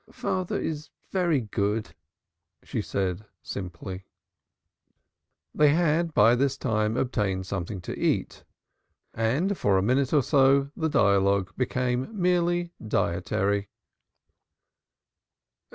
"Father 0.11 0.59
is 0.59 0.89
very 1.11 1.41
good," 1.41 1.93
she 2.63 2.81
said 2.81 3.27
simply. 3.43 4.07
They 5.53 5.75
had 5.75 6.15
by 6.15 6.33
this 6.33 6.57
time 6.57 6.97
obtained 6.97 7.45
something 7.45 7.79
to 7.81 7.95
eat, 7.95 8.43
and 9.13 9.55
for 9.55 9.77
a 9.77 9.83
minute 9.83 10.11
or 10.11 10.23
so 10.23 10.71
the 10.75 10.89
dialogue 10.89 11.53
became 11.55 12.19
merely 12.19 12.71
dietary. 12.83 13.69